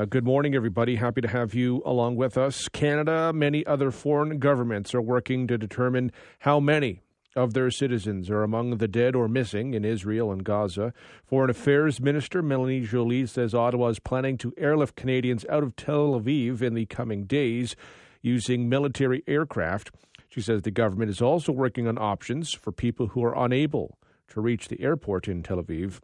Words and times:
Uh, 0.00 0.06
good 0.06 0.24
morning, 0.24 0.54
everybody. 0.54 0.96
Happy 0.96 1.20
to 1.20 1.28
have 1.28 1.52
you 1.52 1.82
along 1.84 2.16
with 2.16 2.38
us. 2.38 2.68
Canada, 2.68 3.34
many 3.34 3.66
other 3.66 3.90
foreign 3.90 4.38
governments 4.38 4.94
are 4.94 5.02
working 5.02 5.46
to 5.46 5.58
determine 5.58 6.10
how 6.38 6.58
many 6.58 7.00
of 7.36 7.52
their 7.52 7.70
citizens 7.70 8.30
are 8.30 8.42
among 8.42 8.78
the 8.78 8.88
dead 8.88 9.14
or 9.14 9.28
missing 9.28 9.74
in 9.74 9.84
Israel 9.84 10.32
and 10.32 10.42
Gaza. 10.42 10.94
Foreign 11.26 11.50
Affairs 11.50 12.00
Minister 12.00 12.40
Melanie 12.40 12.80
Joly 12.80 13.26
says 13.26 13.54
Ottawa 13.54 13.88
is 13.88 13.98
planning 13.98 14.38
to 14.38 14.54
airlift 14.56 14.96
Canadians 14.96 15.44
out 15.50 15.62
of 15.62 15.76
Tel 15.76 16.18
Aviv 16.18 16.62
in 16.62 16.72
the 16.72 16.86
coming 16.86 17.24
days 17.24 17.76
using 18.22 18.70
military 18.70 19.22
aircraft. 19.26 19.90
She 20.30 20.40
says 20.40 20.62
the 20.62 20.70
government 20.70 21.10
is 21.10 21.20
also 21.20 21.52
working 21.52 21.86
on 21.86 21.98
options 21.98 22.54
for 22.54 22.72
people 22.72 23.08
who 23.08 23.22
are 23.22 23.36
unable 23.36 23.98
to 24.28 24.40
reach 24.40 24.68
the 24.68 24.80
airport 24.80 25.28
in 25.28 25.42
Tel 25.42 25.62
Aviv. 25.62 26.00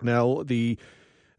Now, 0.00 0.42
the 0.42 0.78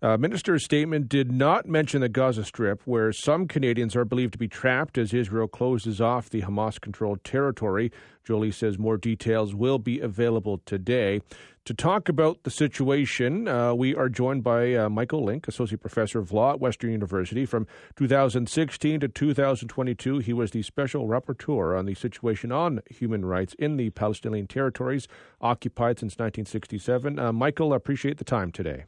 uh, 0.03 0.17
minister's 0.17 0.65
statement 0.65 1.07
did 1.07 1.31
not 1.31 1.65
mention 1.65 2.01
the 2.01 2.09
Gaza 2.09 2.43
Strip, 2.43 2.81
where 2.83 3.13
some 3.13 3.47
Canadians 3.47 3.95
are 3.95 4.03
believed 4.03 4.33
to 4.33 4.37
be 4.37 4.49
trapped 4.49 4.97
as 4.97 5.13
Israel 5.13 5.47
closes 5.47 6.01
off 6.01 6.29
the 6.29 6.41
Hamas 6.41 6.79
controlled 6.79 7.23
territory. 7.23 7.89
Joly 8.25 8.51
says 8.51 8.77
more 8.77 8.97
details 8.97 9.55
will 9.55 9.79
be 9.79 10.01
available 10.01 10.61
today. 10.65 11.21
To 11.65 11.73
talk 11.73 12.09
about 12.09 12.43
the 12.43 12.51
situation, 12.51 13.47
uh, 13.47 13.73
we 13.73 13.95
are 13.95 14.09
joined 14.09 14.43
by 14.43 14.73
uh, 14.73 14.89
Michael 14.89 15.23
Lynk, 15.23 15.47
Associate 15.47 15.79
Professor 15.79 16.19
of 16.19 16.33
Law 16.33 16.51
at 16.51 16.59
Western 16.59 16.91
University. 16.91 17.45
From 17.45 17.65
2016 17.95 18.99
to 18.99 19.07
2022, 19.07 20.17
he 20.17 20.33
was 20.33 20.51
the 20.51 20.63
Special 20.63 21.07
Rapporteur 21.07 21.79
on 21.79 21.85
the 21.85 21.95
situation 21.95 22.51
on 22.51 22.81
human 22.89 23.23
rights 23.23 23.55
in 23.57 23.77
the 23.77 23.91
Palestinian 23.91 24.47
territories 24.47 25.07
occupied 25.39 25.99
since 25.99 26.15
1967. 26.15 27.17
Uh, 27.17 27.31
Michael, 27.31 27.71
I 27.71 27.77
appreciate 27.77 28.17
the 28.17 28.25
time 28.25 28.51
today. 28.51 28.83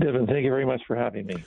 Devin, 0.00 0.26
thank 0.26 0.44
you 0.44 0.50
very 0.50 0.66
much 0.66 0.82
for 0.86 0.94
having 0.94 1.26
me. 1.26 1.42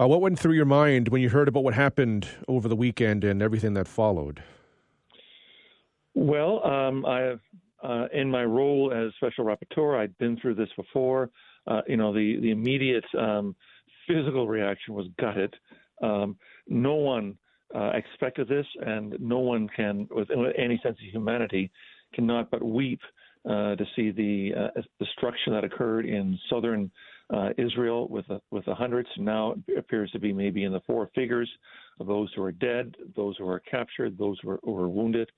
Uh, 0.00 0.08
what 0.08 0.20
went 0.20 0.38
through 0.38 0.54
your 0.54 0.64
mind 0.64 1.08
when 1.08 1.22
you 1.22 1.28
heard 1.28 1.46
about 1.48 1.62
what 1.62 1.74
happened 1.74 2.26
over 2.48 2.68
the 2.68 2.74
weekend 2.74 3.22
and 3.22 3.40
everything 3.40 3.74
that 3.74 3.86
followed? 3.86 4.42
Well, 6.14 6.64
um, 6.66 7.06
I 7.06 7.20
have, 7.20 7.40
uh, 7.82 8.06
in 8.12 8.30
my 8.30 8.44
role 8.44 8.92
as 8.92 9.12
special 9.16 9.44
rapporteur, 9.44 9.98
I'd 9.98 10.16
been 10.18 10.36
through 10.40 10.56
this 10.56 10.68
before. 10.76 11.30
Uh, 11.66 11.82
you 11.86 11.96
know, 11.96 12.12
the 12.12 12.38
the 12.40 12.50
immediate 12.50 13.04
um, 13.16 13.54
physical 14.08 14.48
reaction 14.48 14.94
was 14.94 15.06
gutted. 15.20 15.54
Um, 16.02 16.36
no 16.66 16.94
one 16.94 17.38
uh, 17.74 17.92
expected 17.94 18.48
this, 18.48 18.66
and 18.84 19.14
no 19.20 19.38
one 19.38 19.68
can, 19.74 20.08
with 20.10 20.28
any 20.58 20.80
sense 20.82 20.96
of 20.98 21.12
humanity, 21.12 21.70
cannot 22.14 22.50
but 22.50 22.62
weep 22.62 23.00
uh, 23.48 23.76
to 23.76 23.84
see 23.94 24.10
the 24.10 24.52
uh, 24.58 24.80
destruction 24.98 25.52
that 25.52 25.64
occurred 25.64 26.04
in 26.04 26.38
southern 26.50 26.90
uh, 27.32 27.50
Israel 27.56 28.08
with 28.08 28.28
a, 28.30 28.40
with 28.50 28.64
the 28.66 28.74
hundreds. 28.74 29.08
Now 29.16 29.54
appears 29.76 30.10
to 30.12 30.18
be 30.18 30.32
maybe 30.32 30.64
in 30.64 30.72
the 30.72 30.80
four 30.86 31.10
figures 31.14 31.50
of 32.00 32.06
those 32.06 32.30
who 32.34 32.42
are 32.42 32.52
dead, 32.52 32.94
those 33.16 33.36
who 33.38 33.48
are 33.48 33.60
captured, 33.60 34.18
those 34.18 34.38
who 34.42 34.50
are, 34.50 34.60
who 34.62 34.76
are 34.78 34.88
wounded. 34.88 35.30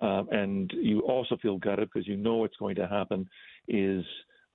Um, 0.00 0.28
and 0.30 0.72
you 0.74 1.00
also 1.00 1.36
feel 1.36 1.58
gutted 1.58 1.90
because 1.92 2.08
you 2.08 2.16
know 2.16 2.36
what's 2.36 2.56
going 2.56 2.76
to 2.76 2.86
happen 2.86 3.28
is 3.68 4.04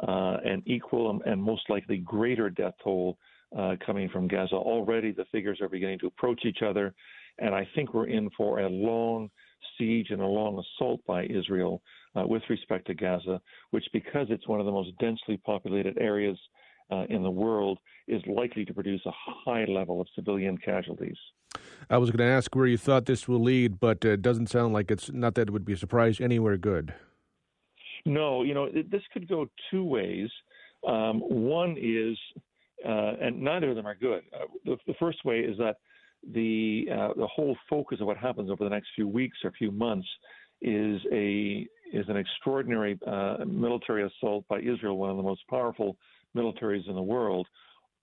uh, 0.07 0.37
an 0.43 0.63
equal 0.65 1.21
and 1.25 1.41
most 1.41 1.69
likely 1.69 1.97
greater 1.97 2.49
death 2.49 2.73
toll 2.83 3.17
uh, 3.57 3.75
coming 3.85 4.09
from 4.09 4.27
Gaza. 4.27 4.55
Already 4.55 5.11
the 5.11 5.25
figures 5.31 5.61
are 5.61 5.69
beginning 5.69 5.99
to 5.99 6.07
approach 6.07 6.41
each 6.45 6.61
other, 6.65 6.93
and 7.39 7.53
I 7.53 7.67
think 7.75 7.93
we're 7.93 8.07
in 8.07 8.29
for 8.35 8.59
a 8.59 8.69
long 8.69 9.29
siege 9.77 10.07
and 10.09 10.21
a 10.21 10.25
long 10.25 10.59
assault 10.59 11.01
by 11.05 11.25
Israel 11.25 11.81
uh, 12.15 12.25
with 12.25 12.43
respect 12.49 12.87
to 12.87 12.93
Gaza, 12.93 13.39
which, 13.71 13.85
because 13.93 14.27
it's 14.29 14.47
one 14.47 14.59
of 14.59 14.65
the 14.65 14.71
most 14.71 14.97
densely 14.99 15.37
populated 15.37 15.97
areas 15.99 16.37
uh, 16.91 17.05
in 17.09 17.23
the 17.23 17.31
world 17.31 17.79
is 18.07 18.21
likely 18.27 18.65
to 18.65 18.73
produce 18.73 19.01
a 19.05 19.11
high 19.45 19.65
level 19.65 20.01
of 20.01 20.07
civilian 20.15 20.57
casualties. 20.57 21.17
I 21.89 21.97
was 21.97 22.11
going 22.11 22.27
to 22.27 22.33
ask 22.33 22.55
where 22.55 22.67
you 22.67 22.77
thought 22.77 23.05
this 23.05 23.27
will 23.27 23.39
lead, 23.39 23.79
but 23.79 24.03
it 24.03 24.21
doesn't 24.21 24.47
sound 24.47 24.73
like 24.73 24.91
it's 24.91 25.11
not 25.11 25.35
that 25.35 25.49
it 25.49 25.51
would 25.51 25.65
be 25.65 25.73
a 25.73 25.77
surprise 25.77 26.19
anywhere 26.19 26.57
good. 26.57 26.93
No, 28.05 28.43
you 28.43 28.53
know, 28.53 28.65
it, 28.65 28.91
this 28.91 29.01
could 29.13 29.27
go 29.27 29.47
two 29.71 29.83
ways. 29.83 30.29
Um, 30.87 31.21
one 31.21 31.75
is, 31.79 32.17
uh, 32.87 33.13
and 33.21 33.41
neither 33.41 33.69
of 33.69 33.75
them 33.75 33.87
are 33.87 33.95
good. 33.95 34.23
Uh, 34.33 34.45
the, 34.63 34.77
the, 34.85 34.93
first 34.99 35.25
way 35.25 35.39
is 35.39 35.57
that 35.57 35.77
the 36.33 36.87
uh, 36.91 37.09
the 37.17 37.27
whole 37.27 37.55
focus 37.69 37.99
of 38.01 38.07
what 38.07 38.17
happens 38.17 38.51
over 38.51 38.63
the 38.63 38.69
next 38.69 38.89
few 38.95 39.07
weeks 39.07 39.37
or 39.43 39.51
few 39.51 39.71
months 39.71 40.07
is 40.61 41.01
a 41.11 41.67
is 41.93 42.05
an 42.09 42.17
extraordinary 42.17 42.99
uh, 43.07 43.37
military 43.45 44.03
assault 44.03 44.45
by 44.47 44.59
Israel, 44.59 44.97
one 44.97 45.09
of 45.09 45.17
the 45.17 45.23
most 45.23 45.41
powerful 45.49 45.97
militaries 46.35 46.87
in 46.87 46.95
the 46.95 47.01
world 47.01 47.47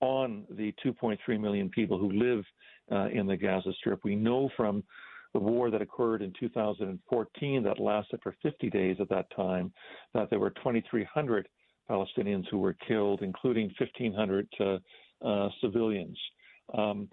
on 0.00 0.44
the 0.50 0.75
2.3 0.84 1.41
million 1.41 1.69
people 1.70 1.98
who 1.98 2.10
live 2.12 2.44
uh, 2.91 3.09
in 3.09 3.26
the 3.26 3.37
Gaza 3.37 3.72
Strip. 3.78 4.00
We 4.04 4.16
know 4.16 4.50
from 4.56 4.82
the 5.32 5.38
war 5.38 5.70
that 5.70 5.81
occurred 5.81 6.22
in 6.22 6.32
2014 6.38 7.62
that 7.62 7.81
lasted 7.81 8.20
for 8.22 8.34
50 8.43 8.69
days 8.70 8.97
at 9.00 9.09
that 9.09 9.26
time 9.34 9.72
that 10.12 10.28
there 10.28 10.38
were 10.38 10.50
2,300 10.50 11.48
Palestinians 11.88 12.44
who 12.50 12.59
were 12.59 12.76
killed, 12.87 13.22
including 13.22 13.72
1,500 13.78 14.49
uh, 14.60 14.78
uh, 15.26 15.49
civilians. 15.60 16.19
Um, 16.76 17.09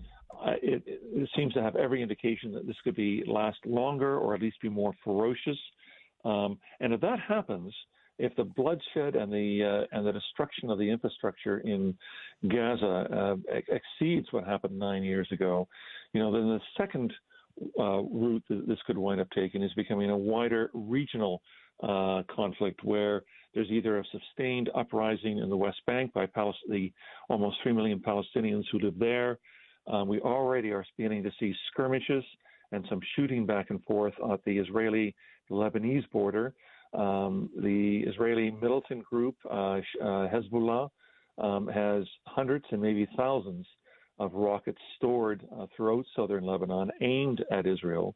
it, 0.61 0.83
it, 0.85 1.29
seems 1.35 1.53
to 1.53 1.61
have 1.61 1.75
every 1.75 2.01
indication 2.01 2.51
that 2.53 2.67
this 2.67 2.75
could 2.83 2.95
be 2.95 3.23
last 3.27 3.57
longer 3.65 4.17
or 4.17 4.35
at 4.35 4.41
least 4.41 4.61
be 4.61 4.69
more 4.69 4.93
ferocious. 5.03 5.57
Um, 6.23 6.59
and 6.79 6.93
if 6.93 7.01
that 7.01 7.19
happens, 7.19 7.73
if 8.19 8.35
the 8.35 8.43
bloodshed 8.43 9.15
and 9.15 9.31
the 9.31 9.85
uh, 9.91 9.97
and 9.97 10.05
the 10.05 10.11
destruction 10.11 10.69
of 10.69 10.77
the 10.77 10.89
infrastructure 10.89 11.59
in 11.59 11.97
Gaza 12.47 12.85
uh, 13.11 13.35
exceeds 13.69 14.27
what 14.31 14.45
happened 14.45 14.77
nine 14.77 15.03
years 15.03 15.27
ago, 15.31 15.67
you 16.13 16.21
know, 16.21 16.31
then 16.31 16.49
the 16.49 16.59
second 16.77 17.11
uh, 17.79 18.01
route 18.01 18.43
that 18.49 18.67
this 18.67 18.77
could 18.85 18.97
wind 18.97 19.21
up 19.21 19.27
taking 19.31 19.63
is 19.63 19.73
becoming 19.73 20.09
a 20.09 20.17
wider 20.17 20.69
regional 20.73 21.41
uh, 21.81 22.21
conflict 22.33 22.83
where 22.83 23.23
there's 23.53 23.69
either 23.71 23.99
a 23.99 24.03
sustained 24.11 24.69
uprising 24.75 25.39
in 25.39 25.49
the 25.49 25.57
West 25.57 25.81
Bank 25.87 26.13
by 26.13 26.27
the 26.67 26.91
almost 27.29 27.57
three 27.63 27.73
million 27.73 27.99
Palestinians 27.99 28.63
who 28.71 28.79
live 28.79 28.99
there. 28.99 29.39
Um, 29.87 30.07
we 30.07 30.19
already 30.19 30.71
are 30.71 30.85
beginning 30.97 31.23
to 31.23 31.31
see 31.39 31.53
skirmishes 31.71 32.23
and 32.71 32.85
some 32.89 32.99
shooting 33.15 33.45
back 33.45 33.71
and 33.71 33.83
forth 33.85 34.13
at 34.31 34.43
the 34.45 34.57
Israeli 34.57 35.15
Lebanese 35.49 36.09
border. 36.11 36.53
Um, 36.93 37.49
the 37.61 38.03
Israeli 38.07 38.51
militant 38.61 39.03
group, 39.05 39.35
uh, 39.49 39.77
uh, 39.77 39.81
Hezbollah, 40.01 40.89
um, 41.37 41.67
has 41.67 42.03
hundreds 42.25 42.65
and 42.71 42.81
maybe 42.81 43.07
thousands 43.15 43.65
of 44.19 44.33
rockets 44.33 44.79
stored 44.97 45.45
uh, 45.57 45.65
throughout 45.75 46.05
southern 46.15 46.43
Lebanon 46.43 46.91
aimed 47.01 47.43
at 47.51 47.65
Israel. 47.65 48.15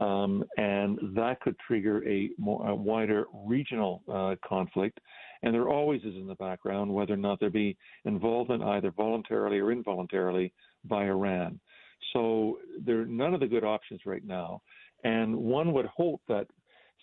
Um, 0.00 0.44
and 0.56 0.98
that 1.16 1.40
could 1.40 1.56
trigger 1.66 2.06
a, 2.08 2.30
more, 2.38 2.68
a 2.68 2.74
wider 2.74 3.24
regional 3.46 4.02
uh, 4.12 4.36
conflict. 4.46 5.00
And 5.42 5.52
there 5.52 5.68
always 5.68 6.00
is 6.02 6.14
in 6.14 6.26
the 6.26 6.36
background 6.36 6.92
whether 6.92 7.14
or 7.14 7.18
not 7.18 7.40
there 7.40 7.50
be 7.50 7.76
involvement, 8.04 8.62
either 8.62 8.92
voluntarily 8.92 9.58
or 9.58 9.72
involuntarily, 9.72 10.52
by 10.84 11.06
Iran. 11.06 11.58
So 12.12 12.58
there 12.84 13.00
are 13.00 13.06
none 13.06 13.34
of 13.34 13.40
the 13.40 13.46
good 13.46 13.64
options 13.64 14.02
right 14.06 14.24
now. 14.24 14.62
And 15.04 15.36
one 15.36 15.72
would 15.72 15.86
hope 15.86 16.20
that 16.28 16.46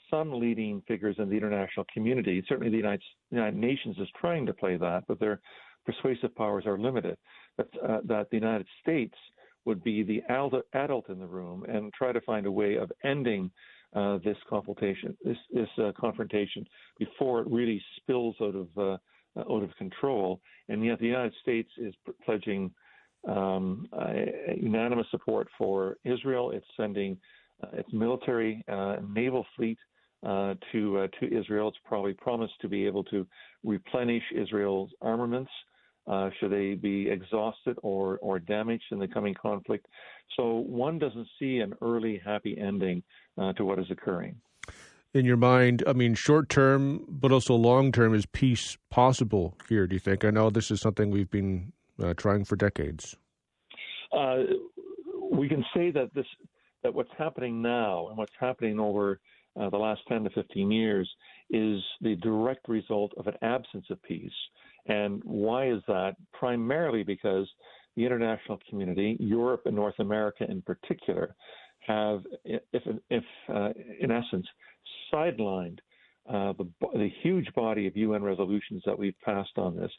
some 0.09 0.39
leading 0.39 0.81
figures 0.87 1.15
in 1.19 1.29
the 1.29 1.35
international 1.35 1.85
community. 1.93 2.43
Certainly, 2.47 2.71
the 2.71 2.77
United, 2.77 3.03
United 3.31 3.57
Nations 3.57 3.97
is 3.99 4.07
trying 4.19 4.45
to 4.45 4.53
play 4.53 4.77
that, 4.77 5.03
but 5.07 5.19
their 5.19 5.39
persuasive 5.85 6.35
powers 6.35 6.65
are 6.65 6.77
limited. 6.77 7.17
But 7.57 7.69
uh, 7.83 7.99
that 8.05 8.29
the 8.29 8.37
United 8.37 8.67
States 8.81 9.15
would 9.65 9.83
be 9.83 10.03
the 10.03 10.21
adult 10.73 11.09
in 11.09 11.19
the 11.19 11.25
room 11.25 11.65
and 11.67 11.93
try 11.93 12.11
to 12.11 12.21
find 12.21 12.45
a 12.45 12.51
way 12.51 12.75
of 12.75 12.91
ending 13.03 13.51
uh, 13.95 14.17
this 14.23 14.37
confrontation, 14.49 15.17
this, 15.23 15.37
this 15.53 15.69
uh, 15.77 15.91
confrontation, 15.99 16.65
before 16.99 17.41
it 17.41 17.47
really 17.49 17.81
spills 17.97 18.35
out 18.41 18.55
of 18.55 18.67
uh, 18.77 18.97
out 19.51 19.63
of 19.63 19.75
control. 19.77 20.41
And 20.69 20.83
yet, 20.83 20.99
the 20.99 21.05
United 21.05 21.33
States 21.41 21.69
is 21.77 21.93
pledging 22.25 22.71
um, 23.27 23.87
unanimous 24.55 25.07
support 25.11 25.47
for 25.57 25.97
Israel. 26.05 26.51
It's 26.51 26.65
sending 26.75 27.17
its 27.73 27.91
military 27.91 28.63
uh, 28.67 28.97
naval 29.07 29.45
fleet 29.55 29.77
uh, 30.25 30.55
to 30.71 30.99
uh, 30.99 31.07
to 31.19 31.37
Israel. 31.37 31.67
It's 31.69 31.77
probably 31.85 32.13
promised 32.13 32.53
to 32.61 32.67
be 32.67 32.85
able 32.85 33.03
to 33.05 33.25
replenish 33.63 34.23
Israel's 34.35 34.89
armaments 35.01 35.51
uh, 36.07 36.29
should 36.39 36.51
they 36.51 36.73
be 36.73 37.09
exhausted 37.09 37.77
or 37.83 38.17
or 38.19 38.39
damaged 38.39 38.85
in 38.91 38.99
the 38.99 39.07
coming 39.07 39.33
conflict. 39.33 39.85
So 40.35 40.59
one 40.59 40.99
doesn't 40.99 41.27
see 41.39 41.59
an 41.59 41.73
early 41.81 42.21
happy 42.23 42.57
ending 42.57 43.03
uh, 43.37 43.53
to 43.53 43.65
what 43.65 43.79
is 43.79 43.89
occurring. 43.91 44.35
In 45.13 45.25
your 45.25 45.37
mind, 45.37 45.83
I 45.87 45.93
mean, 45.93 46.15
short 46.15 46.49
term, 46.49 47.05
but 47.09 47.31
also 47.31 47.55
long 47.55 47.91
term, 47.91 48.13
is 48.13 48.25
peace 48.25 48.77
possible 48.89 49.55
here? 49.69 49.87
Do 49.87 49.95
you 49.95 49.99
think? 49.99 50.23
I 50.25 50.29
know 50.29 50.49
this 50.49 50.69
is 50.69 50.81
something 50.81 51.11
we've 51.11 51.31
been 51.31 51.71
uh, 52.01 52.13
trying 52.15 52.45
for 52.45 52.55
decades. 52.55 53.15
Uh, 54.11 54.43
we 55.31 55.49
can 55.49 55.65
say 55.75 55.91
that 55.91 56.13
this 56.13 56.25
that 56.87 56.93
what's 56.93 57.11
happening 57.17 57.61
now 57.61 58.07
and 58.07 58.17
what's 58.17 58.31
happening 58.39 58.79
over 58.79 59.19
uh, 59.59 59.69
the 59.69 59.77
last 59.77 59.99
10 60.07 60.23
to 60.23 60.29
15 60.29 60.71
years 60.71 61.09
is 61.49 61.81
the 61.99 62.15
direct 62.21 62.69
result 62.69 63.11
of 63.17 63.27
an 63.27 63.33
absence 63.41 63.85
of 63.89 64.01
peace. 64.03 64.31
And 64.85 65.21
why 65.25 65.69
is 65.69 65.81
that? 65.89 66.15
Primarily 66.31 67.03
because 67.03 67.45
the 67.97 68.05
international 68.05 68.57
community, 68.69 69.17
Europe 69.19 69.63
and 69.65 69.75
North 69.75 69.99
America 69.99 70.45
in 70.49 70.61
particular, 70.61 71.35
have, 71.85 72.21
if, 72.45 72.83
if 73.09 73.23
uh, 73.53 73.71
in 73.99 74.09
essence, 74.09 74.47
sidelined 75.13 75.79
uh, 76.29 76.53
the, 76.53 76.69
the, 76.93 77.09
huge 77.21 77.47
body 77.53 77.87
of 77.87 77.97
UN 77.97 78.23
resolutions 78.23 78.81
that 78.85 78.97
we've 78.97 79.19
passed 79.25 79.57
on 79.57 79.75
this, 79.75 79.91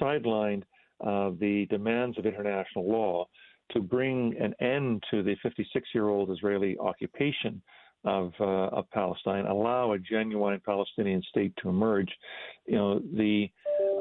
sidelined 0.00 0.62
uh, 1.04 1.30
the 1.40 1.66
demands 1.70 2.18
of 2.18 2.26
international 2.26 2.88
law 2.88 3.26
to 3.72 3.80
bring 3.80 4.34
an 4.40 4.54
end 4.60 5.02
to 5.10 5.22
the 5.22 5.36
56 5.42 5.88
year 5.94 6.08
old 6.08 6.30
Israeli 6.30 6.76
occupation 6.78 7.60
of, 8.04 8.32
uh, 8.40 8.44
of 8.44 8.90
Palestine, 8.90 9.46
allow 9.46 9.92
a 9.92 9.98
genuine 9.98 10.60
Palestinian 10.64 11.22
state 11.28 11.52
to 11.62 11.68
emerge. 11.68 12.10
You 12.66 12.76
know, 12.76 12.98
the 12.98 13.50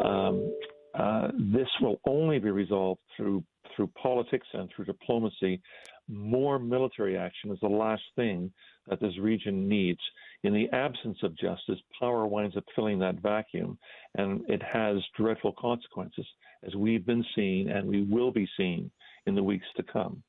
um, 0.04 0.54
uh, 0.98 1.28
this 1.54 1.68
will 1.82 2.00
only 2.08 2.40
be 2.40 2.50
resolved 2.50 3.02
through 3.16 3.44
through 3.76 3.88
politics 4.02 4.48
and 4.54 4.70
through 4.70 4.86
diplomacy. 4.86 5.62
More 6.08 6.58
military 6.58 7.18
action 7.18 7.52
is 7.52 7.60
the 7.62 7.68
last 7.68 8.02
thing 8.16 8.52
that 8.88 9.00
this 9.00 9.18
region 9.20 9.70
needs. 9.70 10.00
In 10.44 10.54
the 10.54 10.68
absence 10.76 11.18
of 11.22 11.38
justice, 11.38 11.80
power 12.00 12.26
winds 12.26 12.58
up 12.58 12.64
filling 12.76 12.98
that 13.00 13.22
vacuum, 13.22 13.78
and 14.16 14.42
it 14.50 14.62
has 14.64 14.98
dreadful 15.16 15.54
consequences, 15.60 16.26
as 16.66 16.76
we've 16.76 17.06
been 17.06 17.24
seeing 17.36 17.70
and 17.70 17.88
we 17.88 18.04
will 18.04 18.32
be 18.32 18.50
seeing 18.58 18.90
in 19.30 19.36
the 19.36 19.44
weeks 19.44 19.66
to 19.78 19.84
come. 19.84 20.24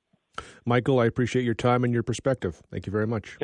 Michael, 0.65 1.01
I 1.01 1.07
appreciate 1.07 1.45
your 1.45 1.55
time 1.55 1.83
and 1.83 1.93
your 1.93 2.05
perspective. 2.05 2.63
Thank 2.71 2.87
you 2.87 2.93
very 2.93 3.07
much. 3.07 3.37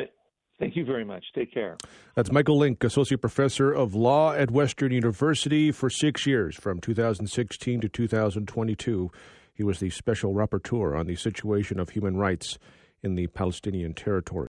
Thank 0.59 0.75
you 0.75 0.85
very 0.85 1.05
much. 1.05 1.23
Take 1.35 1.53
care. 1.53 1.77
That's 2.15 2.31
Michael 2.31 2.57
Lynk, 2.57 2.83
Associate 2.83 3.19
Professor 3.19 3.71
of 3.71 3.93
Law 3.93 4.33
at 4.33 4.49
Western 4.49 4.91
University 4.91 5.71
for 5.71 5.89
six 5.89 6.25
years, 6.25 6.55
from 6.55 6.79
2016 6.79 7.81
to 7.81 7.89
2022. 7.89 9.11
He 9.53 9.63
was 9.63 9.79
the 9.79 9.91
Special 9.91 10.33
Rapporteur 10.33 10.97
on 10.97 11.05
the 11.05 11.15
situation 11.15 11.79
of 11.79 11.89
human 11.89 12.17
rights 12.17 12.57
in 13.03 13.15
the 13.15 13.27
Palestinian 13.27 13.93
territory. 13.93 14.45